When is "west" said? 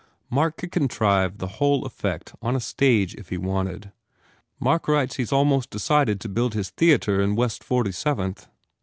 7.35-7.63